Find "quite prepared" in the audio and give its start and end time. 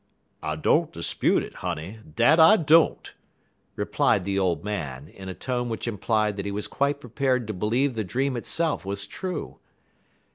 6.67-7.45